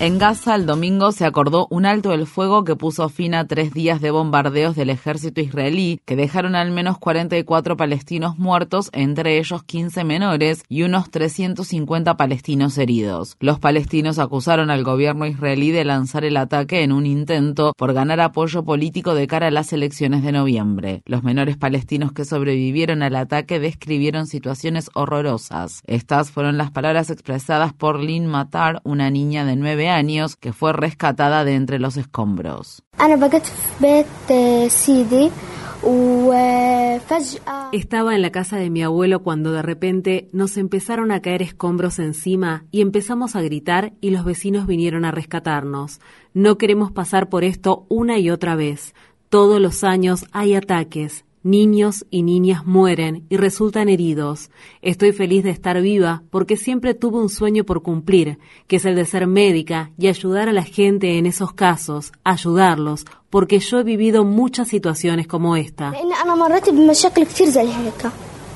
En 0.00 0.18
Gaza 0.18 0.56
el 0.56 0.66
domingo 0.66 1.12
se 1.12 1.24
acordó 1.24 1.68
un 1.70 1.86
alto 1.86 2.10
del 2.10 2.26
fuego 2.26 2.64
que 2.64 2.74
puso 2.74 3.08
fin 3.08 3.32
a 3.32 3.46
tres 3.46 3.72
días 3.72 4.00
de 4.00 4.10
bombardeos 4.10 4.74
del 4.74 4.90
ejército 4.90 5.40
israelí 5.40 6.00
que 6.04 6.16
dejaron 6.16 6.56
al 6.56 6.72
menos 6.72 6.98
44 6.98 7.76
palestinos 7.76 8.36
muertos, 8.36 8.90
entre 8.92 9.38
ellos 9.38 9.62
15 9.62 10.02
menores 10.02 10.64
y 10.68 10.82
unos 10.82 11.12
350 11.12 12.16
palestinos 12.16 12.76
heridos. 12.76 13.36
Los 13.38 13.60
palestinos 13.60 14.18
acusaron 14.18 14.68
al 14.68 14.82
gobierno 14.82 15.26
israelí 15.26 15.70
de 15.70 15.84
lanzar 15.84 16.24
el 16.24 16.38
ataque 16.38 16.82
en 16.82 16.90
un 16.90 17.06
intento 17.06 17.72
por 17.76 17.92
ganar 17.92 18.20
apoyo 18.20 18.64
político 18.64 19.14
de 19.14 19.28
cara 19.28 19.46
a 19.46 19.52
las 19.52 19.72
elecciones 19.72 20.24
de 20.24 20.32
noviembre. 20.32 21.02
Los 21.06 21.22
menores 21.22 21.56
palestinos 21.56 22.12
que 22.12 22.24
sobrevivieron 22.24 23.04
al 23.04 23.14
ataque 23.14 23.60
describieron 23.60 24.26
situaciones 24.26 24.90
horrorosas. 24.94 25.82
Estas 25.86 26.32
fueron 26.32 26.58
las 26.58 26.72
palabras 26.72 27.10
expresadas 27.10 27.72
por 27.72 28.00
Lynn 28.00 28.26
Matar, 28.26 28.80
una 28.82 29.08
niña 29.08 29.44
de 29.44 29.54
9 29.54 29.83
años 29.88 30.04
años 30.04 30.36
que 30.36 30.52
fue 30.52 30.72
rescatada 30.72 31.44
de 31.44 31.54
entre 31.54 31.78
los 31.78 31.96
escombros. 31.96 32.82
Estaba 37.72 38.14
en 38.14 38.22
la 38.22 38.30
casa 38.30 38.56
de 38.56 38.70
mi 38.70 38.82
abuelo 38.82 39.22
cuando 39.22 39.52
de 39.52 39.62
repente 39.62 40.28
nos 40.32 40.56
empezaron 40.56 41.10
a 41.10 41.20
caer 41.20 41.42
escombros 41.42 41.98
encima 41.98 42.64
y 42.70 42.80
empezamos 42.80 43.36
a 43.36 43.42
gritar 43.42 43.92
y 44.00 44.10
los 44.10 44.24
vecinos 44.24 44.66
vinieron 44.66 45.04
a 45.04 45.10
rescatarnos. 45.10 46.00
No 46.32 46.56
queremos 46.58 46.92
pasar 46.92 47.28
por 47.28 47.44
esto 47.44 47.86
una 47.88 48.18
y 48.18 48.30
otra 48.30 48.56
vez. 48.56 48.94
Todos 49.28 49.60
los 49.60 49.84
años 49.84 50.26
hay 50.32 50.54
ataques. 50.54 51.24
Niños 51.44 52.06
y 52.10 52.22
niñas 52.22 52.64
mueren 52.64 53.26
y 53.28 53.36
resultan 53.36 53.90
heridos. 53.90 54.50
Estoy 54.80 55.12
feliz 55.12 55.44
de 55.44 55.50
estar 55.50 55.80
viva 55.82 56.22
porque 56.30 56.56
siempre 56.56 56.94
tuve 56.94 57.18
un 57.18 57.28
sueño 57.28 57.64
por 57.64 57.82
cumplir, 57.82 58.38
que 58.66 58.76
es 58.76 58.84
el 58.86 58.96
de 58.96 59.04
ser 59.04 59.26
médica 59.26 59.90
y 59.98 60.08
ayudar 60.08 60.48
a 60.48 60.54
la 60.54 60.64
gente 60.64 61.18
en 61.18 61.26
esos 61.26 61.52
casos, 61.52 62.12
ayudarlos, 62.24 63.04
porque 63.28 63.58
yo 63.58 63.78
he 63.78 63.84
vivido 63.84 64.24
muchas 64.24 64.68
situaciones 64.68 65.26
como 65.26 65.54
esta. 65.54 65.92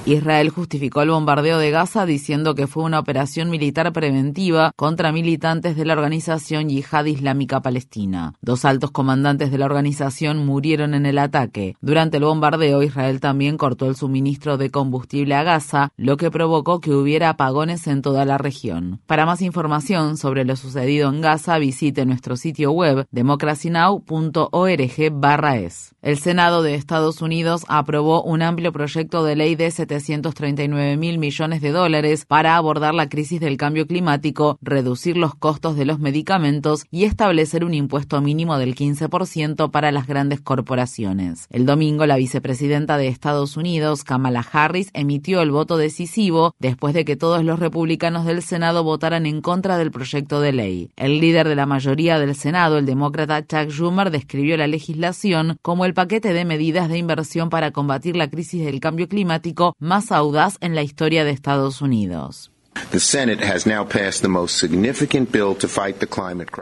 Israel 0.06 0.48
justificó 0.48 1.02
el 1.02 1.10
bombardeo 1.10 1.58
de 1.58 1.70
Gaza 1.70 2.06
diciendo 2.06 2.54
que 2.54 2.66
fue 2.66 2.84
una 2.84 2.98
operación 2.98 3.50
militar 3.50 3.92
preventiva 3.92 4.72
contra 4.74 5.12
militantes 5.12 5.76
de 5.76 5.84
la 5.84 5.92
organización 5.92 6.68
Yihad 6.68 7.04
Islámica 7.04 7.60
Palestina. 7.60 8.34
Dos 8.40 8.64
altos 8.64 8.90
comandantes 8.90 9.50
de 9.50 9.58
la 9.58 9.66
organización 9.66 10.46
murieron 10.46 10.94
en 10.94 11.04
el 11.04 11.18
ataque. 11.18 11.76
Durante 11.80 12.16
el 12.16 12.24
bombardeo, 12.24 12.82
Israel 12.82 13.20
también 13.20 13.58
cortó 13.58 13.86
el 13.86 13.96
suministro 13.96 14.56
de 14.56 14.70
combustible 14.70 15.34
a 15.34 15.42
Gaza, 15.42 15.90
lo 15.96 16.16
que 16.16 16.30
provocó 16.30 16.80
que 16.80 16.92
hubiera 16.92 17.28
apagones 17.30 17.86
en 17.86 18.02
toda 18.02 18.24
la 18.24 18.38
región. 18.38 19.00
Para 19.06 19.26
más 19.26 19.42
información 19.42 20.16
sobre 20.16 20.44
lo 20.44 20.56
sucedido 20.56 21.10
en 21.10 21.20
Gaza, 21.20 21.58
visite 21.58 22.06
nuestro 22.06 22.36
sitio 22.36 22.72
web 22.72 23.06
democracynow.org/es. 23.10 25.94
El 26.00 26.18
Senado 26.18 26.62
de 26.62 26.74
Estados 26.74 27.20
Unidos 27.20 27.64
aprobó 27.68 28.22
un 28.22 28.42
amplio 28.42 28.72
proyecto 28.72 29.24
de 29.24 29.36
ley 29.36 29.56
de 29.56 29.70
739 29.88 30.96
mil 30.96 31.18
millones 31.18 31.60
de 31.60 31.70
dólares 31.70 32.24
para 32.26 32.56
abordar 32.56 32.94
la 32.94 33.08
crisis 33.08 33.40
del 33.40 33.56
cambio 33.56 33.86
climático, 33.86 34.58
reducir 34.62 35.16
los 35.16 35.34
costos 35.34 35.76
de 35.76 35.84
los 35.84 35.98
medicamentos 35.98 36.84
y 36.90 37.04
establecer 37.04 37.64
un 37.64 37.74
impuesto 37.74 38.20
mínimo 38.20 38.58
del 38.58 38.74
15% 38.74 39.70
para 39.70 39.90
las 39.92 40.06
grandes 40.06 40.40
corporaciones. 40.40 41.46
El 41.50 41.66
domingo, 41.66 42.06
la 42.06 42.16
vicepresidenta 42.16 42.96
de 42.96 43.08
Estados 43.08 43.56
Unidos, 43.56 44.04
Kamala 44.04 44.46
Harris, 44.52 44.90
emitió 44.92 45.42
el 45.42 45.50
voto 45.50 45.76
decisivo 45.76 46.54
después 46.58 46.94
de 46.94 47.04
que 47.04 47.16
todos 47.16 47.44
los 47.44 47.58
republicanos 47.58 48.24
del 48.24 48.42
Senado 48.42 48.84
votaran 48.84 49.26
en 49.26 49.40
contra 49.40 49.78
del 49.78 49.90
proyecto 49.90 50.40
de 50.40 50.52
ley. 50.52 50.90
El 50.96 51.20
líder 51.20 51.48
de 51.48 51.56
la 51.56 51.66
mayoría 51.66 52.18
del 52.18 52.34
Senado, 52.34 52.78
el 52.78 52.86
demócrata 52.86 53.46
Chuck 53.46 53.70
Schumer, 53.70 54.10
describió 54.10 54.56
la 54.56 54.66
legislación 54.66 55.58
como 55.62 55.84
el 55.84 55.94
paquete 55.94 56.32
de 56.32 56.44
medidas 56.44 56.88
de 56.88 56.98
inversión 56.98 57.50
para 57.50 57.70
combatir 57.70 58.16
la 58.16 58.28
crisis 58.28 58.64
del 58.64 58.80
cambio 58.80 59.08
climático 59.08 59.74
más 59.78 60.12
audaz 60.12 60.56
en 60.60 60.74
la 60.74 60.82
historia 60.82 61.24
de 61.24 61.30
Estados 61.30 61.80
Unidos. 61.82 62.50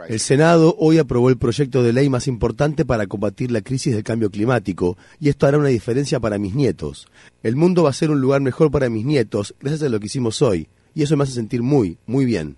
El 0.09 0.19
Senado 0.19 0.75
hoy 0.79 0.97
aprobó 0.97 1.29
el 1.29 1.37
proyecto 1.37 1.83
de 1.83 1.93
ley 1.93 2.09
más 2.09 2.27
importante 2.27 2.85
para 2.85 3.07
combatir 3.07 3.51
la 3.51 3.61
crisis 3.61 3.93
del 3.93 4.03
cambio 4.03 4.29
climático 4.29 4.97
y 5.19 5.29
esto 5.29 5.45
hará 5.47 5.57
una 5.57 5.67
diferencia 5.69 6.19
para 6.19 6.37
mis 6.37 6.55
nietos. 6.55 7.07
El 7.43 7.55
mundo 7.55 7.83
va 7.83 7.91
a 7.91 7.93
ser 7.93 8.09
un 8.09 8.19
lugar 8.19 8.41
mejor 8.41 8.71
para 8.71 8.89
mis 8.89 9.05
nietos 9.05 9.55
gracias 9.59 9.83
a 9.83 9.89
lo 9.89 9.99
que 9.99 10.07
hicimos 10.07 10.41
hoy 10.41 10.69
y 10.95 11.03
eso 11.03 11.15
me 11.15 11.23
hace 11.23 11.33
sentir 11.33 11.61
muy, 11.61 11.97
muy 12.07 12.25
bien. 12.25 12.57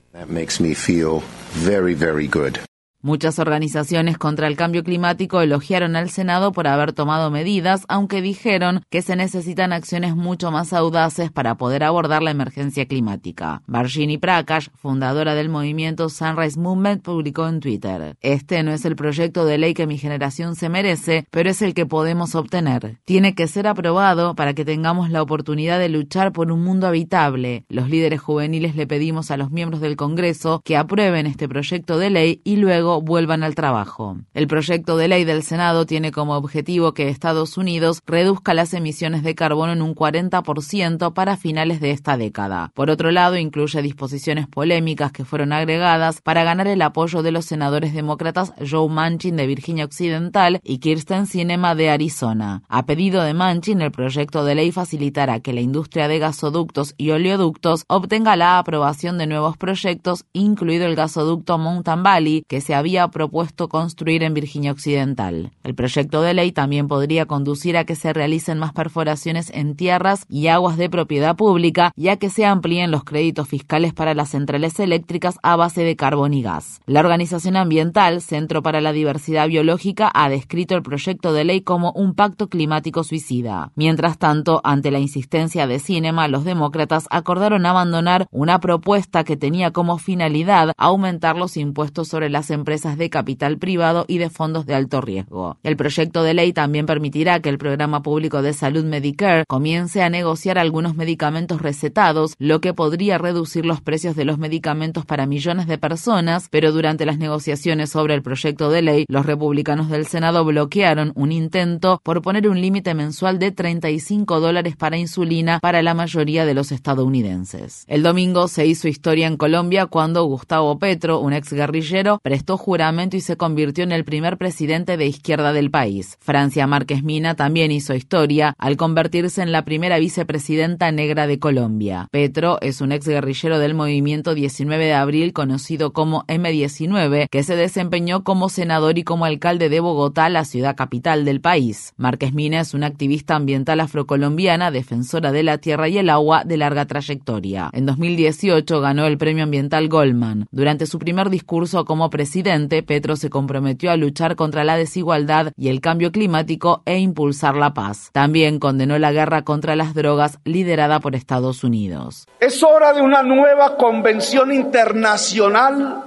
Muchas 3.01 3.39
organizaciones 3.39 4.17
contra 4.17 4.47
el 4.47 4.57
cambio 4.57 4.83
climático 4.83 5.39
elogiaron 5.39 5.95
al 5.95 6.09
Senado 6.09 6.51
por 6.51 6.67
haber 6.67 6.91
tomado 6.91 7.31
medidas, 7.31 7.85
aunque 7.87 8.21
dijeron 8.21 8.81
que 8.89 9.01
se 9.01 9.15
necesitan 9.15 9.71
acciones 9.71 10.17
mucho 10.17 10.51
más 10.51 10.73
audaces 10.73 11.31
para 11.31 11.55
poder 11.55 11.85
abordar 11.85 12.21
la 12.21 12.31
emergencia 12.31 12.87
climática. 12.87 13.61
Varshini 13.67 14.17
Prakash, 14.17 14.67
fundadora 14.75 15.33
del 15.33 15.47
movimiento 15.47 16.09
Sunrise 16.09 16.59
Movement, 16.59 17.01
publicó 17.01 17.47
en 17.47 17.61
Twitter, 17.61 18.17
Este 18.19 18.63
no 18.63 18.73
es 18.73 18.83
el 18.83 18.97
proyecto 18.97 19.45
de 19.45 19.57
ley 19.57 19.73
que 19.73 19.87
mi 19.87 19.97
generación 19.97 20.57
se 20.57 20.67
merece, 20.67 21.25
pero 21.31 21.49
es 21.49 21.61
el 21.61 21.73
que 21.73 21.85
podemos 21.85 22.35
obtener. 22.35 22.97
Tiene 23.05 23.33
que 23.33 23.47
ser 23.47 23.67
aprobado 23.67 24.35
para 24.35 24.53
que 24.53 24.65
tengamos 24.65 25.09
la 25.09 25.21
oportunidad 25.21 25.79
de 25.79 25.87
luchar 25.87 26.33
por 26.33 26.51
un 26.51 26.65
mundo 26.65 26.85
habitable. 26.85 27.63
Los 27.69 27.89
líderes 27.89 28.19
juveniles 28.19 28.75
le 28.75 28.87
pedimos 28.87 29.31
a 29.31 29.37
los 29.37 29.51
miembros 29.51 29.79
del 29.79 29.95
Congreso 29.95 30.61
que 30.65 30.75
aprueben 30.75 31.27
este 31.27 31.47
proyecto 31.47 31.97
de 31.97 32.09
ley 32.09 32.41
y 32.43 32.57
luego 32.57 32.88
vuelvan 33.01 33.43
al 33.43 33.55
trabajo. 33.55 34.17
El 34.33 34.47
proyecto 34.47 34.97
de 34.97 35.07
ley 35.07 35.23
del 35.23 35.43
Senado 35.43 35.85
tiene 35.85 36.11
como 36.11 36.35
objetivo 36.35 36.93
que 36.93 37.09
Estados 37.09 37.57
Unidos 37.57 38.01
reduzca 38.05 38.53
las 38.53 38.73
emisiones 38.73 39.23
de 39.23 39.35
carbono 39.35 39.73
en 39.73 39.81
un 39.81 39.95
40% 39.95 41.13
para 41.13 41.37
finales 41.37 41.79
de 41.79 41.91
esta 41.91 42.17
década. 42.17 42.71
Por 42.73 42.89
otro 42.89 43.11
lado, 43.11 43.37
incluye 43.37 43.81
disposiciones 43.81 44.47
polémicas 44.47 45.11
que 45.11 45.25
fueron 45.25 45.53
agregadas 45.53 46.21
para 46.21 46.43
ganar 46.43 46.67
el 46.67 46.81
apoyo 46.81 47.23
de 47.23 47.31
los 47.31 47.45
senadores 47.45 47.93
demócratas 47.93 48.53
Joe 48.69 48.89
Manchin 48.89 49.35
de 49.35 49.47
Virginia 49.47 49.85
Occidental 49.85 50.59
y 50.63 50.79
Kirsten 50.79 51.25
Sinema 51.25 51.75
de 51.75 51.89
Arizona. 51.89 52.63
A 52.67 52.85
pedido 52.85 53.21
de 53.23 53.33
Manchin, 53.33 53.81
el 53.81 53.91
proyecto 53.91 54.43
de 54.43 54.55
ley 54.55 54.71
facilitará 54.71 55.39
que 55.39 55.53
la 55.53 55.61
industria 55.61 56.07
de 56.07 56.19
gasoductos 56.19 56.93
y 56.97 57.11
oleoductos 57.11 57.83
obtenga 57.87 58.35
la 58.35 58.59
aprobación 58.59 59.17
de 59.17 59.27
nuevos 59.27 59.57
proyectos, 59.57 60.25
incluido 60.33 60.85
el 60.85 60.95
gasoducto 60.95 61.57
Mountain 61.57 62.03
Valley, 62.03 62.43
que 62.47 62.61
se 62.61 62.75
había 62.79 63.07
propuesto 63.09 63.69
construir 63.69 64.23
en 64.23 64.33
Virginia 64.33 64.71
Occidental. 64.71 65.51
El 65.63 65.75
proyecto 65.75 66.21
de 66.21 66.33
ley 66.33 66.51
también 66.51 66.87
podría 66.87 67.25
conducir 67.25 67.77
a 67.77 67.83
que 67.83 67.95
se 67.95 68.13
realicen 68.13 68.57
más 68.57 68.73
perforaciones 68.73 69.51
en 69.53 69.75
tierras 69.75 70.25
y 70.29 70.47
aguas 70.47 70.77
de 70.77 70.89
propiedad 70.89 71.35
pública 71.35 71.91
y 71.95 72.07
a 72.07 72.17
que 72.17 72.29
se 72.29 72.45
amplíen 72.45 72.91
los 72.91 73.03
créditos 73.03 73.47
fiscales 73.47 73.93
para 73.93 74.13
las 74.13 74.29
centrales 74.29 74.79
eléctricas 74.79 75.37
a 75.43 75.55
base 75.55 75.83
de 75.83 75.95
carbón 75.95 76.33
y 76.33 76.41
gas. 76.41 76.81
La 76.85 77.01
organización 77.01 77.55
ambiental 77.55 78.21
Centro 78.21 78.63
para 78.63 78.81
la 78.81 78.93
Diversidad 78.93 79.47
Biológica 79.47 80.09
ha 80.13 80.29
descrito 80.29 80.75
el 80.75 80.81
proyecto 80.81 81.33
de 81.33 81.43
ley 81.43 81.61
como 81.61 81.91
un 81.91 82.15
pacto 82.15 82.47
climático 82.47 83.03
suicida. 83.03 83.71
Mientras 83.75 84.17
tanto, 84.17 84.61
ante 84.63 84.89
la 84.91 84.99
insistencia 84.99 85.67
de 85.67 85.79
Cinema, 85.79 86.27
los 86.27 86.45
demócratas 86.45 87.07
acordaron 87.09 87.65
abandonar 87.65 88.27
una 88.31 88.59
propuesta 88.59 89.23
que 89.23 89.37
tenía 89.37 89.71
como 89.71 89.97
finalidad 89.97 90.71
aumentar 90.77 91.35
los 91.35 91.57
impuestos 91.57 92.07
sobre 92.07 92.29
las 92.29 92.49
empresas 92.51 92.68
empresas 92.69 92.99
de 92.99 93.09
capital 93.09 93.57
privado 93.57 94.05
y 94.07 94.19
de 94.19 94.29
fondos 94.29 94.67
de 94.67 94.75
alto 94.75 95.01
riesgo. 95.01 95.57
El 95.63 95.75
proyecto 95.75 96.21
de 96.21 96.35
ley 96.35 96.53
también 96.53 96.85
permitirá 96.85 97.39
que 97.39 97.49
el 97.49 97.57
programa 97.57 98.03
público 98.03 98.43
de 98.43 98.53
salud 98.53 98.85
Medicare 98.85 99.43
comience 99.47 100.03
a 100.03 100.09
negociar 100.11 100.59
algunos 100.59 100.95
medicamentos 100.95 101.63
recetados, 101.63 102.35
lo 102.37 102.61
que 102.61 102.75
podría 102.75 103.17
reducir 103.17 103.65
los 103.65 103.81
precios 103.81 104.15
de 104.15 104.23
los 104.23 104.37
medicamentos 104.37 105.03
para 105.03 105.25
millones 105.25 105.65
de 105.65 105.79
personas, 105.79 106.47
pero 106.51 106.71
durante 106.71 107.07
las 107.07 107.17
negociaciones 107.17 107.89
sobre 107.89 108.13
el 108.13 108.21
proyecto 108.21 108.69
de 108.69 108.83
ley, 108.83 109.05
los 109.07 109.25
republicanos 109.25 109.89
del 109.89 110.05
Senado 110.05 110.45
bloquearon 110.45 111.11
un 111.15 111.31
intento 111.31 112.01
por 112.03 112.21
poner 112.21 112.47
un 112.47 112.61
límite 112.61 112.93
mensual 112.93 113.39
de 113.39 113.51
35 113.51 114.39
dólares 114.39 114.75
para 114.75 114.99
insulina 114.99 115.57
para 115.59 115.81
la 115.81 115.95
mayoría 115.95 116.45
de 116.45 116.53
los 116.53 116.71
estadounidenses. 116.71 117.83
El 117.87 118.03
domingo 118.03 118.47
se 118.47 118.67
hizo 118.67 118.87
historia 118.87 119.25
en 119.25 119.37
Colombia 119.37 119.87
cuando 119.87 120.23
Gustavo 120.25 120.77
Petro, 120.77 121.19
un 121.19 121.33
ex 121.33 121.51
guerrillero, 121.51 122.19
prestó 122.21 122.58
juramento 122.59 123.17
y 123.17 123.21
se 123.21 123.37
convirtió 123.37 123.83
en 123.83 123.91
el 123.91 124.05
primer 124.05 124.37
presidente 124.37 124.97
de 124.97 125.07
izquierda 125.07 125.53
del 125.53 125.71
país. 125.71 126.17
Francia 126.19 126.67
Márquez 126.67 127.03
Mina 127.03 127.33
también 127.35 127.71
hizo 127.71 127.95
historia 127.95 128.53
al 128.59 128.77
convertirse 128.77 129.41
en 129.41 129.51
la 129.51 129.65
primera 129.65 129.97
vicepresidenta 129.97 130.91
negra 130.91 131.25
de 131.25 131.39
Colombia. 131.39 132.07
Petro 132.11 132.59
es 132.61 132.81
un 132.81 132.91
ex 132.91 133.07
guerrillero 133.07 133.57
del 133.57 133.73
movimiento 133.73 134.35
19 134.35 134.85
de 134.85 134.93
abril 134.93 135.33
conocido 135.33 135.93
como 135.93 136.25
M19, 136.25 137.29
que 137.29 137.43
se 137.43 137.55
desempeñó 137.55 138.23
como 138.23 138.49
senador 138.49 138.97
y 138.97 139.03
como 139.03 139.25
alcalde 139.25 139.69
de 139.69 139.79
Bogotá, 139.79 140.29
la 140.29 140.45
ciudad 140.45 140.75
capital 140.75 141.25
del 141.25 141.39
país. 141.39 141.93
Márquez 141.95 142.33
Mina 142.33 142.59
es 142.59 142.73
una 142.73 142.87
activista 142.87 143.35
ambiental 143.35 143.79
afrocolombiana, 143.79 144.69
defensora 144.69 145.31
de 145.31 145.43
la 145.43 145.59
tierra 145.59 145.87
y 145.87 145.97
el 145.97 146.09
agua 146.09 146.43
de 146.43 146.57
larga 146.57 146.85
trayectoria. 146.85 147.69
En 147.73 147.85
2018 147.85 148.81
ganó 148.81 149.05
el 149.07 149.17
premio 149.17 149.45
ambiental 149.45 149.87
Goldman. 149.87 150.47
Durante 150.51 150.85
su 150.85 150.99
primer 150.99 151.29
discurso 151.29 151.85
como 151.85 152.09
presidente, 152.09 152.48
Petro 152.85 153.15
se 153.15 153.29
comprometió 153.29 153.91
a 153.91 153.97
luchar 153.97 154.35
contra 154.35 154.63
la 154.63 154.75
desigualdad 154.75 155.51
y 155.55 155.69
el 155.69 155.81
cambio 155.81 156.11
climático 156.11 156.81
e 156.85 156.97
impulsar 156.97 157.55
la 157.55 157.73
paz. 157.73 158.09
También 158.11 158.59
condenó 158.59 158.97
la 158.97 159.11
guerra 159.11 159.43
contra 159.43 159.75
las 159.75 159.93
drogas 159.93 160.39
liderada 160.45 160.99
por 160.99 161.15
Estados 161.15 161.63
Unidos. 161.63 162.25
Es 162.39 162.63
hora 162.63 162.93
de 162.93 163.01
una 163.01 163.23
nueva 163.23 163.77
convención 163.77 164.51
internacional 164.51 166.03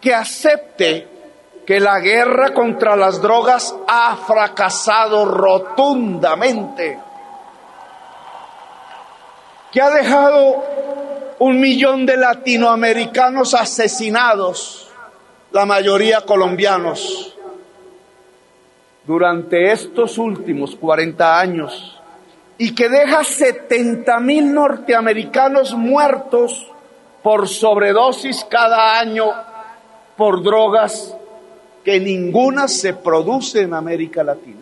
que 0.00 0.14
acepte 0.14 1.08
que 1.66 1.80
la 1.80 1.98
guerra 1.98 2.54
contra 2.54 2.96
las 2.96 3.20
drogas 3.20 3.74
ha 3.88 4.16
fracasado 4.16 5.24
rotundamente, 5.24 6.98
que 9.72 9.80
ha 9.80 9.90
dejado 9.90 10.64
un 11.40 11.60
millón 11.60 12.06
de 12.06 12.16
latinoamericanos 12.16 13.54
asesinados, 13.54 14.85
la 15.56 15.64
mayoría 15.64 16.20
colombianos, 16.20 17.34
durante 19.06 19.72
estos 19.72 20.18
últimos 20.18 20.76
40 20.76 21.40
años, 21.40 21.98
y 22.58 22.74
que 22.74 22.90
deja 22.90 23.24
70 23.24 24.20
mil 24.20 24.52
norteamericanos 24.52 25.74
muertos 25.74 26.70
por 27.22 27.48
sobredosis 27.48 28.44
cada 28.50 28.98
año 28.98 29.32
por 30.18 30.42
drogas 30.42 31.16
que 31.82 32.00
ninguna 32.00 32.68
se 32.68 32.92
produce 32.92 33.62
en 33.62 33.72
América 33.72 34.22
Latina. 34.22 34.60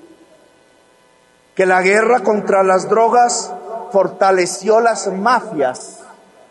Que 1.57 1.67
la 1.67 1.83
guerra 1.83 2.21
contra 2.21 2.63
las 2.63 2.89
drogas 2.89 3.53
fortaleció 3.91 4.79
las 4.79 5.09
mafias 5.13 6.05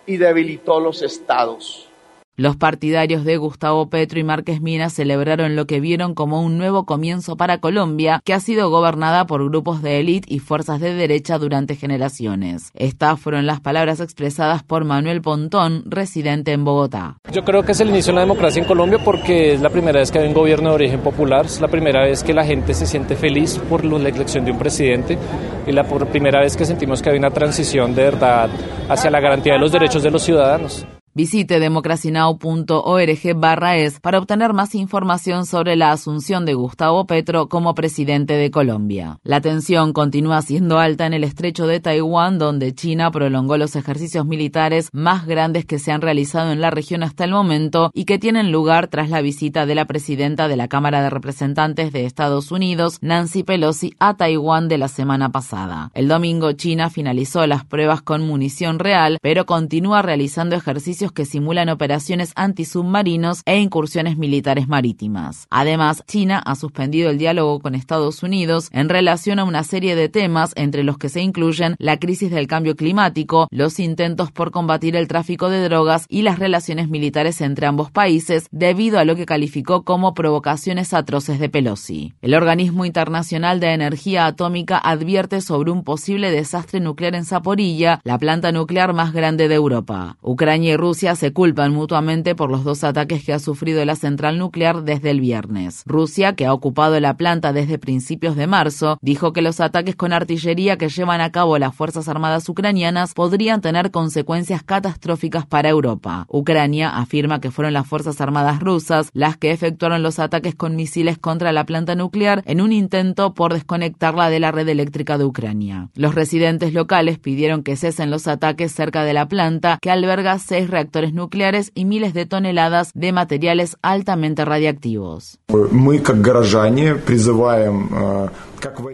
y 0.05 0.17
debilitó 0.17 0.81
los 0.81 1.01
estados. 1.01 1.87
Los 2.35 2.55
partidarios 2.55 3.25
de 3.25 3.37
Gustavo 3.37 3.91
Petro 3.91 4.19
y 4.19 4.23
Márquez 4.23 4.59
Mina 4.59 4.89
celebraron 4.89 5.55
lo 5.55 5.67
que 5.67 5.79
vieron 5.79 6.15
como 6.15 6.41
un 6.41 6.57
nuevo 6.57 6.83
comienzo 6.83 7.37
para 7.37 7.59
Colombia, 7.59 8.21
que 8.25 8.33
ha 8.33 8.39
sido 8.39 8.71
gobernada 8.71 9.27
por 9.27 9.47
grupos 9.47 9.83
de 9.83 9.99
élite 9.99 10.33
y 10.33 10.39
fuerzas 10.39 10.79
de 10.79 10.95
derecha 10.95 11.37
durante 11.37 11.75
generaciones. 11.75 12.71
Estas 12.73 13.19
fueron 13.19 13.45
las 13.45 13.59
palabras 13.59 13.99
expresadas 13.99 14.63
por 14.63 14.83
Manuel 14.83 15.21
Pontón, 15.21 15.83
residente 15.85 16.53
en 16.53 16.65
Bogotá. 16.65 17.17
Yo 17.31 17.43
creo 17.43 17.61
que 17.61 17.73
es 17.73 17.79
el 17.81 17.89
inicio 17.89 18.13
de 18.13 18.15
la 18.15 18.21
democracia 18.21 18.63
en 18.63 18.67
Colombia 18.67 18.97
porque 19.05 19.53
es 19.53 19.61
la 19.61 19.69
primera 19.69 19.99
vez 19.99 20.09
que 20.09 20.17
hay 20.17 20.27
un 20.27 20.33
gobierno 20.33 20.69
de 20.69 20.75
origen 20.75 21.01
popular, 21.01 21.45
es 21.45 21.61
la 21.61 21.67
primera 21.67 22.01
vez 22.01 22.23
que 22.23 22.33
la 22.33 22.43
gente 22.43 22.73
se 22.73 22.87
siente 22.87 23.15
feliz 23.15 23.59
por 23.69 23.85
la 23.85 24.09
elección 24.09 24.43
de 24.43 24.49
un 24.49 24.57
presidente 24.57 25.19
y 25.67 25.71
la 25.71 25.83
primera 25.83 26.39
vez 26.39 26.57
que 26.57 26.65
sentimos 26.65 26.99
que 26.99 27.11
hay 27.11 27.17
una 27.19 27.29
transición 27.29 27.93
de 27.93 28.05
verdad 28.05 28.49
hacia 28.89 29.11
la 29.11 29.19
garantía 29.19 29.53
de 29.53 29.59
los 29.59 29.71
derechos 29.71 30.01
de 30.01 30.09
los 30.09 30.23
ciudadanos. 30.23 30.83
Visite 31.15 31.59
democracynow.org 31.59 33.35
barra 33.35 33.77
es 33.77 33.99
para 33.99 34.17
obtener 34.17 34.53
más 34.53 34.73
información 34.73 35.45
sobre 35.45 35.75
la 35.75 35.91
asunción 35.91 36.43
de 36.43 36.55
Gustavo 36.55 37.05
Petro 37.05 37.49
como 37.49 37.75
presidente 37.75 38.33
de 38.33 38.49
Colombia. 38.49 39.19
La 39.21 39.39
tensión 39.39 39.93
continúa 39.93 40.41
siendo 40.41 40.79
alta 40.79 41.05
en 41.05 41.13
el 41.13 41.23
estrecho 41.23 41.67
de 41.67 41.79
Taiwán, 41.79 42.39
donde 42.39 42.73
China 42.73 43.11
prolongó 43.11 43.57
los 43.57 43.75
ejercicios 43.75 44.25
militares 44.25 44.89
más 44.91 45.27
grandes 45.27 45.65
que 45.65 45.77
se 45.77 45.91
han 45.91 46.01
realizado 46.01 46.51
en 46.51 46.61
la 46.61 46.71
región 46.71 47.03
hasta 47.03 47.25
el 47.25 47.31
momento 47.31 47.91
y 47.93 48.05
que 48.05 48.17
tienen 48.17 48.51
lugar 48.51 48.87
tras 48.87 49.11
la 49.11 49.21
visita 49.21 49.67
de 49.67 49.75
la 49.75 49.85
presidenta 49.85 50.47
de 50.47 50.57
la 50.57 50.67
Cámara 50.67 51.03
de 51.03 51.11
Representantes 51.11 51.93
de 51.93 52.07
Estados 52.07 52.51
Unidos, 52.51 52.97
Nancy 53.01 53.43
Pelosi, 53.43 53.93
a 53.99 54.17
Taiwán 54.17 54.67
de 54.67 54.79
la 54.79 54.87
semana 54.87 55.31
pasada. 55.31 55.91
El 55.93 56.07
domingo 56.07 56.53
China 56.53 56.89
finalizó 56.89 57.45
las 57.45 57.65
pruebas 57.65 58.01
con 58.01 58.25
munición 58.25 58.79
real, 58.79 59.19
pero 59.21 59.45
continúa 59.45 60.01
realizando 60.01 60.55
ejercicios 60.55 61.02
que 61.11 61.25
simulan 61.25 61.69
operaciones 61.69 62.31
antisubmarinos 62.35 63.41
e 63.45 63.59
incursiones 63.59 64.17
militares 64.17 64.67
marítimas. 64.67 65.47
Además, 65.49 66.03
China 66.07 66.41
ha 66.45 66.55
suspendido 66.55 67.09
el 67.09 67.17
diálogo 67.17 67.59
con 67.59 67.75
Estados 67.75 68.23
Unidos 68.23 68.69
en 68.71 68.89
relación 68.89 69.39
a 69.39 69.43
una 69.43 69.63
serie 69.63 69.95
de 69.95 70.09
temas 70.09 70.53
entre 70.55 70.83
los 70.83 70.97
que 70.97 71.09
se 71.09 71.21
incluyen 71.21 71.75
la 71.79 71.97
crisis 71.97 72.31
del 72.31 72.47
cambio 72.47 72.75
climático, 72.75 73.47
los 73.51 73.79
intentos 73.79 74.31
por 74.31 74.51
combatir 74.51 74.95
el 74.95 75.07
tráfico 75.07 75.49
de 75.49 75.63
drogas 75.63 76.05
y 76.09 76.21
las 76.21 76.39
relaciones 76.39 76.89
militares 76.89 77.41
entre 77.41 77.67
ambos 77.67 77.91
países, 77.91 78.47
debido 78.51 78.99
a 78.99 79.05
lo 79.05 79.15
que 79.15 79.25
calificó 79.25 79.83
como 79.83 80.13
provocaciones 80.13 80.93
atroces 80.93 81.39
de 81.39 81.49
Pelosi. 81.49 82.13
El 82.21 82.33
Organismo 82.33 82.85
Internacional 82.85 83.59
de 83.59 83.73
Energía 83.73 84.25
Atómica 84.25 84.77
advierte 84.77 85.41
sobre 85.41 85.71
un 85.71 85.83
posible 85.83 86.31
desastre 86.31 86.79
nuclear 86.79 87.15
en 87.15 87.25
Zaporilla, 87.25 87.99
la 88.03 88.17
planta 88.17 88.51
nuclear 88.51 88.93
más 88.93 89.13
grande 89.13 89.47
de 89.47 89.55
Europa. 89.55 90.17
Ucrania 90.21 90.73
y 90.73 90.77
Rusia 90.77 90.92
Rusia 90.93 91.15
se 91.15 91.33
culpan 91.33 91.73
mutuamente 91.73 92.35
por 92.35 92.51
los 92.51 92.63
dos 92.63 92.83
ataques 92.83 93.25
que 93.25 93.33
ha 93.33 93.39
sufrido 93.39 93.83
la 93.83 93.95
central 93.95 94.37
nuclear 94.37 94.83
desde 94.83 95.09
el 95.09 95.21
viernes. 95.21 95.81
Rusia, 95.87 96.35
que 96.35 96.45
ha 96.45 96.53
ocupado 96.53 96.99
la 96.99 97.17
planta 97.17 97.51
desde 97.51 97.79
principios 97.79 98.35
de 98.35 98.45
marzo, 98.45 98.99
dijo 99.01 99.33
que 99.33 99.41
los 99.41 99.59
ataques 99.59 99.95
con 99.95 100.13
artillería 100.13 100.77
que 100.77 100.89
llevan 100.89 101.19
a 101.19 101.31
cabo 101.31 101.57
las 101.57 101.73
Fuerzas 101.73 102.07
Armadas 102.07 102.47
ucranianas 102.47 103.15
podrían 103.15 103.59
tener 103.59 103.89
consecuencias 103.89 104.61
catastróficas 104.61 105.47
para 105.47 105.69
Europa. 105.69 106.27
Ucrania 106.29 106.95
afirma 106.95 107.41
que 107.41 107.49
fueron 107.49 107.73
las 107.73 107.87
Fuerzas 107.87 108.21
Armadas 108.21 108.59
rusas 108.59 109.09
las 109.13 109.35
que 109.35 109.49
efectuaron 109.49 110.03
los 110.03 110.19
ataques 110.19 110.53
con 110.53 110.75
misiles 110.75 111.17
contra 111.17 111.51
la 111.53 111.65
planta 111.65 111.95
nuclear 111.95 112.43
en 112.45 112.61
un 112.61 112.71
intento 112.71 113.33
por 113.33 113.51
desconectarla 113.51 114.29
de 114.29 114.39
la 114.39 114.51
red 114.51 114.69
eléctrica 114.69 115.17
de 115.17 115.25
Ucrania. 115.25 115.89
Los 115.95 116.13
residentes 116.13 116.71
locales 116.71 117.17
pidieron 117.17 117.63
que 117.63 117.77
cesen 117.77 118.11
los 118.11 118.27
ataques 118.27 118.71
cerca 118.71 119.03
de 119.03 119.13
la 119.13 119.27
planta 119.27 119.79
que 119.81 119.89
alberga 119.89 120.37
seis 120.37 120.69
reactores 120.69 120.82
reactores 120.83 121.13
nucleares 121.13 121.71
y 121.73 121.85
miles 121.85 122.13
de 122.13 122.25
toneladas 122.25 122.91
de 122.93 123.13
materiales 123.13 123.77
altamente 123.81 124.43
radiactivos. 124.43 125.39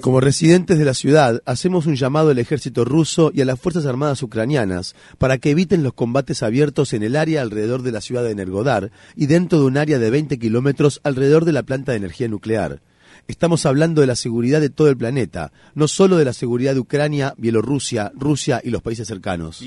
Como 0.01 0.19
residentes 0.19 0.77
de 0.77 0.85
la 0.85 0.93
ciudad, 0.93 1.41
hacemos 1.45 1.87
un 1.87 1.95
llamado 1.95 2.29
al 2.29 2.37
ejército 2.37 2.85
ruso 2.85 3.31
y 3.33 3.41
a 3.41 3.45
las 3.45 3.59
Fuerzas 3.59 3.87
Armadas 3.87 4.21
ucranianas 4.21 4.95
para 5.17 5.39
que 5.39 5.49
eviten 5.49 5.81
los 5.81 5.93
combates 5.93 6.43
abiertos 6.43 6.93
en 6.93 7.01
el 7.01 7.15
área 7.15 7.41
alrededor 7.41 7.81
de 7.81 7.91
la 7.91 8.01
ciudad 8.01 8.23
de 8.23 8.31
Energodar 8.31 8.91
y 9.15 9.25
dentro 9.25 9.59
de 9.59 9.65
un 9.65 9.77
área 9.77 9.97
de 9.97 10.11
20 10.11 10.37
kilómetros 10.37 11.01
alrededor 11.03 11.45
de 11.45 11.53
la 11.53 11.63
planta 11.63 11.93
de 11.93 11.97
energía 11.97 12.27
nuclear. 12.27 12.81
Estamos 13.27 13.65
hablando 13.67 14.01
de 14.01 14.07
la 14.07 14.15
seguridad 14.15 14.61
de 14.61 14.69
todo 14.69 14.89
el 14.89 14.97
planeta, 14.97 15.51
no 15.75 15.87
solo 15.87 16.17
de 16.17 16.25
la 16.25 16.33
seguridad 16.33 16.73
de 16.73 16.79
Ucrania, 16.79 17.35
Bielorrusia, 17.37 18.11
Rusia 18.15 18.59
y 18.63 18.71
los 18.71 18.81
países 18.81 19.07
cercanos. 19.07 19.61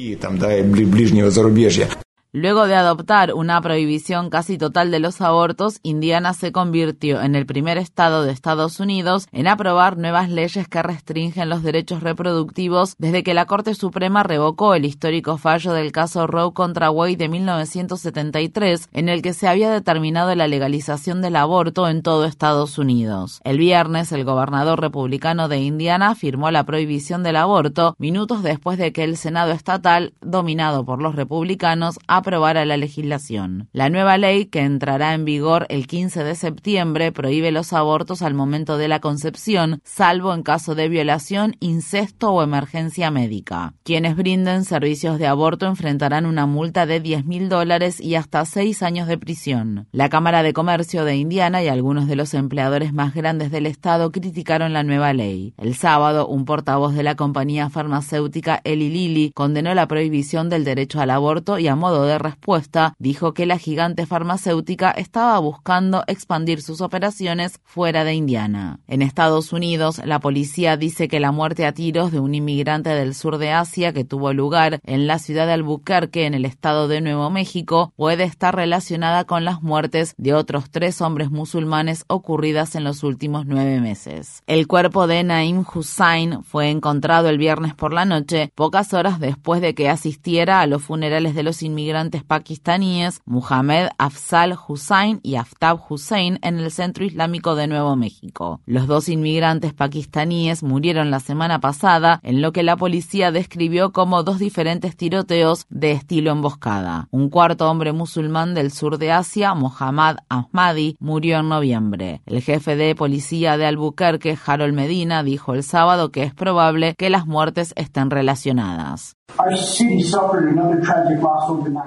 Luego 2.34 2.66
de 2.66 2.74
adoptar 2.74 3.34
una 3.34 3.60
prohibición 3.60 4.30
casi 4.30 4.56
total 4.56 4.90
de 4.90 5.00
los 5.00 5.20
abortos, 5.20 5.80
Indiana 5.82 6.32
se 6.32 6.50
convirtió 6.50 7.20
en 7.20 7.34
el 7.34 7.44
primer 7.44 7.76
estado 7.76 8.22
de 8.24 8.32
Estados 8.32 8.80
Unidos 8.80 9.26
en 9.32 9.46
aprobar 9.46 9.98
nuevas 9.98 10.30
leyes 10.30 10.66
que 10.66 10.82
restringen 10.82 11.50
los 11.50 11.62
derechos 11.62 12.02
reproductivos 12.02 12.94
desde 12.96 13.22
que 13.22 13.34
la 13.34 13.44
Corte 13.44 13.74
Suprema 13.74 14.22
revocó 14.22 14.72
el 14.72 14.86
histórico 14.86 15.36
fallo 15.36 15.74
del 15.74 15.92
caso 15.92 16.26
Roe 16.26 16.54
contra 16.54 16.90
Wade 16.90 17.16
de 17.16 17.28
1973, 17.28 18.88
en 18.94 19.10
el 19.10 19.20
que 19.20 19.34
se 19.34 19.46
había 19.46 19.70
determinado 19.70 20.34
la 20.34 20.48
legalización 20.48 21.20
del 21.20 21.36
aborto 21.36 21.86
en 21.86 22.00
todo 22.00 22.24
Estados 22.24 22.78
Unidos. 22.78 23.42
El 23.44 23.58
viernes, 23.58 24.10
el 24.10 24.24
gobernador 24.24 24.80
republicano 24.80 25.48
de 25.48 25.58
Indiana 25.58 26.14
firmó 26.14 26.50
la 26.50 26.64
prohibición 26.64 27.22
del 27.24 27.36
aborto 27.36 27.94
minutos 27.98 28.42
después 28.42 28.78
de 28.78 28.94
que 28.94 29.04
el 29.04 29.18
Senado 29.18 29.52
estatal, 29.52 30.14
dominado 30.22 30.86
por 30.86 31.02
los 31.02 31.14
republicanos, 31.14 31.98
aprobara 32.22 32.64
la 32.64 32.76
legislación. 32.76 33.68
La 33.72 33.90
nueva 33.90 34.16
ley, 34.16 34.46
que 34.46 34.60
entrará 34.60 35.14
en 35.14 35.24
vigor 35.24 35.66
el 35.68 35.86
15 35.86 36.24
de 36.24 36.34
septiembre, 36.34 37.12
prohíbe 37.12 37.52
los 37.52 37.72
abortos 37.72 38.22
al 38.22 38.34
momento 38.34 38.78
de 38.78 38.88
la 38.88 39.00
concepción, 39.00 39.80
salvo 39.84 40.32
en 40.32 40.42
caso 40.42 40.74
de 40.74 40.88
violación, 40.88 41.56
incesto 41.60 42.32
o 42.32 42.42
emergencia 42.42 43.10
médica. 43.10 43.74
Quienes 43.82 44.16
brinden 44.16 44.64
servicios 44.64 45.18
de 45.18 45.26
aborto 45.26 45.66
enfrentarán 45.66 46.26
una 46.26 46.46
multa 46.46 46.86
de 46.86 47.00
10 47.00 47.26
mil 47.26 47.48
dólares 47.48 48.00
y 48.00 48.14
hasta 48.14 48.44
seis 48.44 48.82
años 48.82 49.08
de 49.08 49.18
prisión. 49.18 49.88
La 49.92 50.08
Cámara 50.08 50.42
de 50.42 50.52
Comercio 50.52 51.04
de 51.04 51.16
Indiana 51.16 51.62
y 51.62 51.68
algunos 51.68 52.06
de 52.06 52.16
los 52.16 52.34
empleadores 52.34 52.92
más 52.92 53.14
grandes 53.14 53.50
del 53.50 53.66
estado 53.66 54.12
criticaron 54.12 54.72
la 54.72 54.84
nueva 54.84 55.12
ley. 55.12 55.54
El 55.58 55.74
sábado, 55.74 56.28
un 56.28 56.44
portavoz 56.44 56.94
de 56.94 57.02
la 57.02 57.16
compañía 57.16 57.68
farmacéutica 57.68 58.60
Eli 58.64 58.88
Lilly 58.88 59.32
condenó 59.32 59.74
la 59.74 59.88
prohibición 59.88 60.48
del 60.48 60.64
derecho 60.64 61.00
al 61.00 61.10
aborto 61.10 61.58
y 61.58 61.66
a 61.68 61.76
modo 61.76 62.04
de 62.04 62.11
respuesta 62.18 62.94
dijo 62.98 63.34
que 63.34 63.46
la 63.46 63.58
gigante 63.58 64.06
farmacéutica 64.06 64.90
estaba 64.90 65.38
buscando 65.38 66.04
expandir 66.06 66.62
sus 66.62 66.80
operaciones 66.80 67.60
fuera 67.64 68.04
de 68.04 68.14
Indiana. 68.14 68.80
En 68.86 69.02
Estados 69.02 69.52
Unidos, 69.52 70.00
la 70.04 70.20
policía 70.20 70.76
dice 70.76 71.08
que 71.08 71.20
la 71.20 71.32
muerte 71.32 71.66
a 71.66 71.72
tiros 71.72 72.12
de 72.12 72.20
un 72.20 72.34
inmigrante 72.34 72.90
del 72.90 73.14
sur 73.14 73.38
de 73.38 73.52
Asia 73.52 73.92
que 73.92 74.04
tuvo 74.04 74.32
lugar 74.32 74.80
en 74.84 75.06
la 75.06 75.18
ciudad 75.18 75.46
de 75.46 75.52
Albuquerque, 75.52 76.26
en 76.26 76.34
el 76.34 76.44
estado 76.44 76.88
de 76.88 77.00
Nuevo 77.00 77.30
México, 77.30 77.92
puede 77.96 78.24
estar 78.24 78.54
relacionada 78.54 79.24
con 79.24 79.44
las 79.44 79.62
muertes 79.62 80.14
de 80.18 80.34
otros 80.34 80.70
tres 80.70 81.00
hombres 81.00 81.30
musulmanes 81.30 82.04
ocurridas 82.08 82.74
en 82.74 82.84
los 82.84 83.02
últimos 83.02 83.46
nueve 83.46 83.80
meses. 83.80 84.42
El 84.46 84.66
cuerpo 84.66 85.06
de 85.06 85.22
Naim 85.24 85.64
Hussain 85.74 86.42
fue 86.44 86.70
encontrado 86.70 87.28
el 87.28 87.38
viernes 87.38 87.74
por 87.74 87.92
la 87.92 88.04
noche, 88.04 88.52
pocas 88.54 88.92
horas 88.94 89.20
después 89.20 89.60
de 89.60 89.74
que 89.74 89.88
asistiera 89.88 90.60
a 90.60 90.66
los 90.66 90.82
funerales 90.82 91.34
de 91.34 91.42
los 91.42 91.62
inmigrantes 91.62 92.01
pakistaníes 92.10 93.20
Muhammad 93.24 93.90
Afzal 93.98 94.56
Hussain 94.66 95.20
y 95.22 95.36
Aftab 95.36 95.80
Hussein 95.88 96.38
en 96.42 96.58
el 96.58 96.70
Centro 96.70 97.04
Islámico 97.04 97.54
de 97.54 97.66
Nuevo 97.66 97.96
México. 97.96 98.60
Los 98.66 98.86
dos 98.86 99.08
inmigrantes 99.08 99.72
pakistaníes 99.72 100.62
murieron 100.62 101.10
la 101.10 101.20
semana 101.20 101.60
pasada 101.60 102.20
en 102.22 102.42
lo 102.42 102.52
que 102.52 102.62
la 102.62 102.76
policía 102.76 103.30
describió 103.30 103.92
como 103.92 104.22
dos 104.22 104.38
diferentes 104.38 104.96
tiroteos 104.96 105.66
de 105.68 105.92
estilo 105.92 106.32
emboscada. 106.32 107.08
Un 107.10 107.28
cuarto 107.28 107.70
hombre 107.70 107.92
musulmán 107.92 108.54
del 108.54 108.72
sur 108.72 108.98
de 108.98 109.12
Asia, 109.12 109.54
Mohammad 109.54 110.16
Ahmadi, 110.28 110.96
murió 110.98 111.38
en 111.38 111.48
noviembre. 111.48 112.22
El 112.26 112.42
jefe 112.42 112.76
de 112.76 112.94
policía 112.94 113.56
de 113.56 113.66
Albuquerque, 113.66 114.38
Harold 114.44 114.74
Medina, 114.74 115.22
dijo 115.22 115.54
el 115.54 115.62
sábado 115.62 116.10
que 116.10 116.22
es 116.22 116.34
probable 116.34 116.94
que 116.96 117.10
las 117.10 117.26
muertes 117.26 117.72
estén 117.76 118.10
relacionadas. 118.10 119.16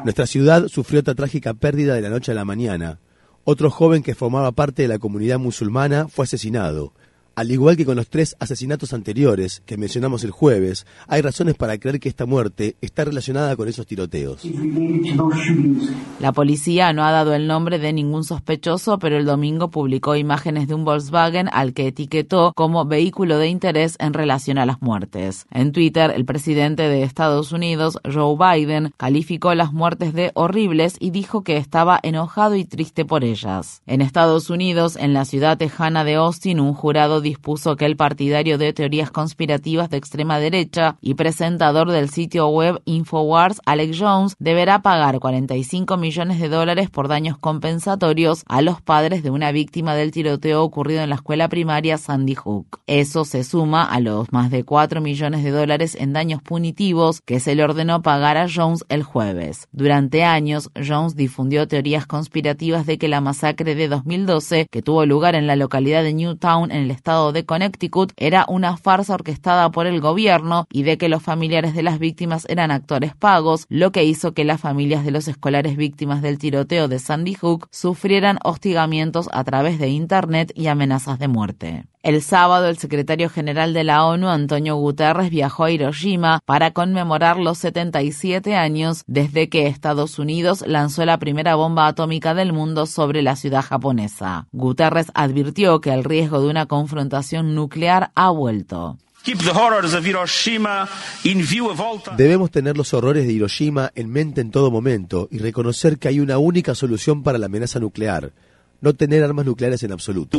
Nuestra 0.03 0.27
ciudad 0.27 0.67
sufrió 0.67 0.99
otra 0.99 1.15
trágica 1.15 1.53
pérdida 1.53 1.93
de 1.93 2.01
la 2.01 2.09
noche 2.09 2.31
a 2.31 2.35
la 2.35 2.45
mañana. 2.45 2.99
Otro 3.43 3.69
joven 3.69 4.03
que 4.03 4.15
formaba 4.15 4.51
parte 4.51 4.81
de 4.81 4.87
la 4.87 4.99
comunidad 4.99 5.39
musulmana 5.39 6.07
fue 6.07 6.23
asesinado. 6.23 6.93
Al 7.35 7.51
igual 7.51 7.75
que 7.75 7.85
con 7.85 7.97
los 7.97 8.07
tres 8.07 8.37
asesinatos 8.39 8.93
anteriores 8.93 9.61
que 9.65 9.75
mencionamos 9.75 10.23
el 10.23 10.31
jueves, 10.31 10.87
hay 11.05 11.21
razones 11.21 11.55
para 11.55 11.77
creer 11.77 11.99
que 11.99 12.07
esta 12.07 12.25
muerte 12.25 12.77
está 12.79 13.03
relacionada 13.03 13.57
con 13.57 13.67
esos 13.67 13.85
tiroteos. 13.85 14.41
La 16.21 16.31
policía 16.31 16.93
no 16.93 17.03
ha 17.03 17.11
dado 17.11 17.33
el 17.33 17.45
nombre 17.45 17.77
de 17.77 17.91
ningún 17.91 18.23
sospechoso, 18.23 18.99
pero 18.99 19.17
el 19.17 19.25
domingo 19.25 19.69
publicó 19.69 20.15
imágenes 20.15 20.69
de 20.69 20.75
un 20.75 20.85
Volkswagen 20.85 21.49
al 21.51 21.73
que 21.73 21.87
etiquetó 21.87 22.53
como 22.55 22.85
vehículo 22.85 23.37
de 23.37 23.49
interés 23.49 23.97
en 23.99 24.13
relación 24.13 24.57
a 24.57 24.65
las 24.65 24.81
muertes. 24.81 25.45
En 25.51 25.73
Twitter, 25.73 26.13
el 26.15 26.23
presidente 26.23 26.83
de 26.83 27.03
Estados 27.03 27.51
Unidos, 27.51 27.99
Joe 28.05 28.37
Biden, 28.37 28.93
calificó 28.95 29.53
las 29.55 29.73
muertes 29.73 30.13
de 30.13 30.31
horribles 30.35 30.95
y 31.01 31.09
dijo 31.09 31.43
que 31.43 31.57
estaba 31.57 31.99
enojado 32.01 32.55
y 32.55 32.63
triste 32.63 33.03
por 33.03 33.25
ellas. 33.25 33.81
En 33.85 34.01
Estados 34.01 34.49
Unidos, 34.49 34.95
en 34.95 35.13
la 35.13 35.25
ciudad 35.25 35.57
tejana 35.57 36.05
de 36.05 36.15
Austin, 36.15 36.61
un 36.61 36.73
jurado 36.73 37.24
dispuso 37.25 37.75
que 37.75 37.85
el 37.85 37.97
partidario 37.97 38.57
de 38.57 38.71
teorías 38.71 39.11
conspirativas 39.11 39.89
de 39.89 39.97
extrema 39.97 40.39
derecha 40.39 40.95
y 41.01 41.15
presentador 41.15 41.91
del 41.91 42.09
sitio 42.09 42.47
web 42.47 42.81
Infowars, 42.85 43.59
Alex 43.65 43.97
Jones, 43.99 44.35
deberá 44.39 44.81
pagar 44.81 45.19
45 45.19 45.97
millones 45.97 46.39
de 46.39 46.47
dólares 46.47 46.89
por 46.89 47.09
daños 47.09 47.37
compensatorios 47.37 48.43
a 48.47 48.61
los 48.61 48.81
padres 48.81 49.23
de 49.23 49.31
una 49.31 49.51
víctima 49.51 49.95
del 49.95 50.11
tiroteo 50.11 50.63
ocurrido 50.63 51.01
en 51.01 51.09
la 51.09 51.15
escuela 51.15 51.49
primaria 51.49 51.97
Sandy 51.97 52.35
Hook. 52.35 52.79
Eso 52.87 53.25
se 53.25 53.43
suma 53.43 53.83
a 53.83 53.99
los 53.99 54.31
más 54.31 54.51
de 54.51 54.63
4 54.63 55.01
millones 55.01 55.43
de 55.43 55.51
dólares 55.51 55.97
en 55.99 56.13
daños 56.13 56.41
punitivos 56.43 57.21
que 57.21 57.39
se 57.39 57.55
le 57.55 57.63
ordenó 57.63 58.01
pagar 58.01 58.37
a 58.37 58.47
Jones 58.47 58.85
el 58.89 59.03
jueves. 59.03 59.67
Durante 59.71 60.23
años, 60.23 60.69
Jones 60.75 61.15
difundió 61.15 61.67
teorías 61.67 62.05
conspirativas 62.05 62.85
de 62.85 62.99
que 62.99 63.07
la 63.07 63.21
masacre 63.21 63.73
de 63.73 63.87
2012, 63.87 64.67
que 64.69 64.81
tuvo 64.83 65.05
lugar 65.07 65.33
en 65.33 65.47
la 65.47 65.55
localidad 65.55 66.03
de 66.03 66.13
Newtown 66.13 66.71
en 66.71 66.83
el 66.83 66.91
estado 66.91 67.14
de 67.15 67.45
Connecticut 67.45 68.11
era 68.17 68.45
una 68.47 68.77
farsa 68.77 69.13
orquestada 69.13 69.71
por 69.71 69.87
el 69.87 70.01
gobierno 70.01 70.67
y 70.71 70.83
de 70.83 70.97
que 70.97 71.09
los 71.09 71.23
familiares 71.23 71.73
de 71.73 71.83
las 71.83 71.97
víctimas 71.97 72.45
eran 72.49 72.71
actores 72.71 73.15
pagos, 73.15 73.65
lo 73.69 73.91
que 73.91 74.03
hizo 74.03 74.33
que 74.33 74.43
las 74.43 74.59
familias 74.59 75.05
de 75.05 75.11
los 75.11 75.27
escolares 75.27 75.77
víctimas 75.77 76.21
del 76.21 76.37
tiroteo 76.37 76.87
de 76.87 76.99
Sandy 76.99 77.33
Hook 77.35 77.67
sufrieran 77.71 78.39
hostigamientos 78.43 79.29
a 79.31 79.43
través 79.43 79.79
de 79.79 79.89
Internet 79.89 80.51
y 80.55 80.67
amenazas 80.67 81.19
de 81.19 81.27
muerte. 81.27 81.85
El 82.05 82.21
sábado, 82.21 82.67
el 82.67 82.77
secretario 82.77 83.31
general 83.31 83.73
de 83.73 83.83
la 83.83 84.05
ONU, 84.05 84.29
Antonio 84.29 84.75
Guterres, 84.75 85.31
viajó 85.31 85.63
a 85.63 85.71
Hiroshima 85.71 86.39
para 86.45 86.69
conmemorar 86.69 87.37
los 87.37 87.57
77 87.57 88.55
años 88.55 89.01
desde 89.07 89.49
que 89.49 89.65
Estados 89.65 90.19
Unidos 90.19 90.63
lanzó 90.67 91.03
la 91.03 91.17
primera 91.17 91.55
bomba 91.55 91.87
atómica 91.87 92.35
del 92.35 92.53
mundo 92.53 92.85
sobre 92.85 93.23
la 93.23 93.35
ciudad 93.35 93.63
japonesa. 93.63 94.45
Guterres 94.51 95.07
advirtió 95.15 95.81
que 95.81 95.93
el 95.93 96.03
riesgo 96.03 96.41
de 96.41 96.49
una 96.49 96.67
confrontación 96.67 97.55
nuclear 97.55 98.11
ha 98.13 98.29
vuelto. 98.29 98.99
Debemos 102.15 102.51
tener 102.51 102.77
los 102.77 102.93
horrores 102.93 103.25
de 103.25 103.33
Hiroshima 103.33 103.91
en 103.95 104.11
mente 104.11 104.41
en 104.41 104.51
todo 104.51 104.69
momento 104.69 105.27
y 105.31 105.39
reconocer 105.39 105.97
que 105.97 106.09
hay 106.09 106.19
una 106.19 106.37
única 106.37 106.75
solución 106.75 107.23
para 107.23 107.39
la 107.39 107.47
amenaza 107.47 107.79
nuclear 107.79 108.31
no 108.81 108.93
tener 108.93 109.23
armas 109.23 109.45
nucleares 109.45 109.83
en 109.83 109.91
absoluto. 109.91 110.37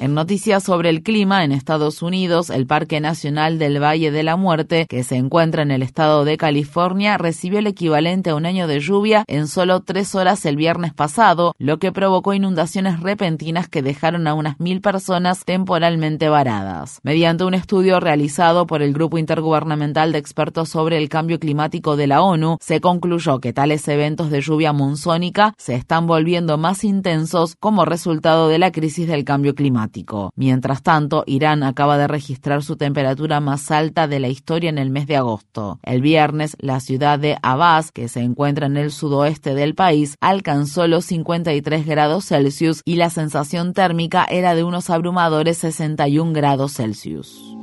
En 0.00 0.14
noticias 0.14 0.64
sobre 0.64 0.88
el 0.88 1.02
clima, 1.02 1.44
en 1.44 1.52
Estados 1.52 2.02
Unidos, 2.02 2.50
el 2.50 2.66
Parque 2.66 3.00
Nacional 3.00 3.58
del 3.58 3.80
Valle 3.80 4.10
de 4.10 4.22
la 4.22 4.36
Muerte, 4.36 4.86
que 4.88 5.04
se 5.04 5.16
encuentra 5.16 5.62
en 5.62 5.70
el 5.70 5.82
estado 5.82 6.24
de 6.24 6.36
California, 6.36 7.18
recibió 7.18 7.60
el 7.60 7.66
equivalente 7.68 8.30
a 8.30 8.34
un 8.34 8.46
año 8.46 8.66
de 8.66 8.80
lluvia 8.80 9.24
en 9.28 9.46
solo 9.46 9.80
tres 9.80 10.14
horas 10.14 10.44
el 10.44 10.56
viernes 10.56 10.92
pasado, 10.92 11.54
lo 11.58 11.78
que 11.78 11.92
provocó 11.92 12.34
inundaciones 12.34 13.00
repentinas 13.00 13.68
que 13.68 13.82
dejaron 13.82 14.26
a 14.26 14.34
unas 14.34 14.58
mil 14.58 14.80
personas 14.80 15.44
temporalmente 15.44 16.28
varadas. 16.28 16.98
Mediante 17.02 17.44
un 17.44 17.54
estudio 17.54 18.00
realizado 18.00 18.66
por 18.66 18.82
el 18.82 18.92
Grupo 18.92 19.18
Intergubernamental 19.18 20.12
de 20.12 20.18
Expertos 20.18 20.68
sobre 20.68 20.98
el 20.98 21.08
Cambio 21.08 21.38
Climático 21.38 21.96
de 21.96 22.06
la 22.08 22.22
ONU, 22.22 22.58
se 22.60 22.80
concluyó 22.80 23.40
que 23.40 23.52
tales 23.52 23.86
eventos 23.88 24.30
de 24.30 24.40
lluvia 24.40 24.72
monzónica 24.72 25.54
se 25.58 25.74
están 25.74 26.06
volviendo 26.06 26.51
más 26.58 26.84
intensos 26.84 27.56
como 27.58 27.84
resultado 27.84 28.48
de 28.48 28.58
la 28.58 28.72
crisis 28.72 29.06
del 29.08 29.24
cambio 29.24 29.54
climático. 29.54 30.32
Mientras 30.36 30.82
tanto, 30.82 31.24
Irán 31.26 31.62
acaba 31.62 31.98
de 31.98 32.08
registrar 32.08 32.62
su 32.62 32.76
temperatura 32.76 33.40
más 33.40 33.70
alta 33.70 34.06
de 34.06 34.20
la 34.20 34.28
historia 34.28 34.70
en 34.70 34.78
el 34.78 34.90
mes 34.90 35.06
de 35.06 35.16
agosto. 35.16 35.78
El 35.82 36.02
viernes, 36.02 36.56
la 36.60 36.80
ciudad 36.80 37.18
de 37.18 37.36
Abbas, 37.42 37.92
que 37.92 38.08
se 38.08 38.20
encuentra 38.20 38.66
en 38.66 38.76
el 38.76 38.90
sudoeste 38.90 39.54
del 39.54 39.74
país, 39.74 40.16
alcanzó 40.20 40.86
los 40.86 41.04
53 41.06 41.86
grados 41.86 42.26
Celsius 42.26 42.82
y 42.84 42.96
la 42.96 43.10
sensación 43.10 43.72
térmica 43.72 44.24
era 44.24 44.54
de 44.54 44.64
unos 44.64 44.90
abrumadores 44.90 45.58
61 45.58 46.32
grados 46.32 46.74
Celsius. 46.74 47.56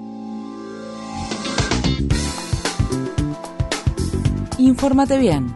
Infórmate 4.57 5.17
bien 5.17 5.55